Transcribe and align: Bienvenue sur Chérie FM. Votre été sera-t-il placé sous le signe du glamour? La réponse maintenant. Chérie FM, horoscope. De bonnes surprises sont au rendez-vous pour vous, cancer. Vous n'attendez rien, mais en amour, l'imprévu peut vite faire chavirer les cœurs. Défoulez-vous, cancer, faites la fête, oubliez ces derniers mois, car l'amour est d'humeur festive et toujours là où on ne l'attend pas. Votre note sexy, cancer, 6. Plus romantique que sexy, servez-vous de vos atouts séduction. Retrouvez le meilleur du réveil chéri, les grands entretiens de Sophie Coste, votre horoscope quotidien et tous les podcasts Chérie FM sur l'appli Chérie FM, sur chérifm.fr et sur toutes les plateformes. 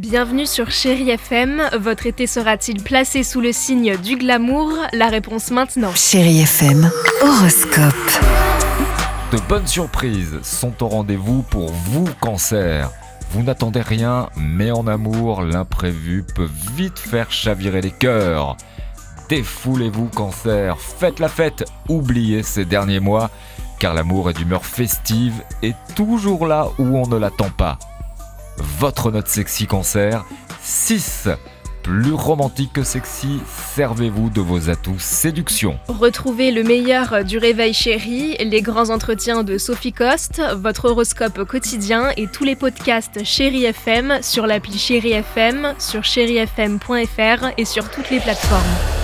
Bienvenue 0.00 0.46
sur 0.46 0.70
Chérie 0.70 1.10
FM. 1.10 1.60
Votre 1.78 2.06
été 2.06 2.26
sera-t-il 2.26 2.82
placé 2.82 3.22
sous 3.22 3.42
le 3.42 3.52
signe 3.52 3.98
du 3.98 4.16
glamour? 4.16 4.72
La 4.94 5.08
réponse 5.08 5.50
maintenant. 5.50 5.92
Chérie 5.94 6.40
FM, 6.40 6.90
horoscope. 7.20 7.92
De 9.30 9.38
bonnes 9.46 9.66
surprises 9.66 10.40
sont 10.40 10.82
au 10.82 10.88
rendez-vous 10.88 11.42
pour 11.42 11.70
vous, 11.70 12.08
cancer. 12.18 12.90
Vous 13.32 13.42
n'attendez 13.42 13.82
rien, 13.82 14.30
mais 14.38 14.70
en 14.70 14.86
amour, 14.86 15.42
l'imprévu 15.42 16.24
peut 16.34 16.48
vite 16.74 16.98
faire 16.98 17.30
chavirer 17.30 17.82
les 17.82 17.90
cœurs. 17.90 18.56
Défoulez-vous, 19.28 20.06
cancer, 20.06 20.78
faites 20.78 21.18
la 21.18 21.28
fête, 21.28 21.66
oubliez 21.90 22.42
ces 22.42 22.64
derniers 22.64 23.00
mois, 23.00 23.28
car 23.78 23.92
l'amour 23.92 24.30
est 24.30 24.34
d'humeur 24.34 24.64
festive 24.64 25.42
et 25.62 25.74
toujours 25.94 26.46
là 26.46 26.68
où 26.78 26.96
on 26.96 27.06
ne 27.06 27.18
l'attend 27.18 27.50
pas. 27.50 27.78
Votre 28.60 29.10
note 29.10 29.28
sexy, 29.28 29.66
cancer, 29.66 30.24
6. 30.62 31.28
Plus 31.82 32.12
romantique 32.12 32.74
que 32.74 32.82
sexy, 32.82 33.40
servez-vous 33.74 34.28
de 34.28 34.42
vos 34.42 34.68
atouts 34.68 34.98
séduction. 34.98 35.78
Retrouvez 35.88 36.50
le 36.50 36.62
meilleur 36.62 37.24
du 37.24 37.38
réveil 37.38 37.72
chéri, 37.72 38.36
les 38.38 38.60
grands 38.60 38.90
entretiens 38.90 39.44
de 39.44 39.56
Sophie 39.56 39.94
Coste, 39.94 40.42
votre 40.56 40.90
horoscope 40.90 41.44
quotidien 41.44 42.10
et 42.18 42.26
tous 42.26 42.44
les 42.44 42.54
podcasts 42.54 43.24
Chérie 43.24 43.64
FM 43.64 44.18
sur 44.20 44.46
l'appli 44.46 44.78
Chérie 44.78 45.12
FM, 45.12 45.74
sur 45.78 46.04
chérifm.fr 46.04 47.46
et 47.56 47.64
sur 47.64 47.90
toutes 47.90 48.10
les 48.10 48.20
plateformes. 48.20 48.99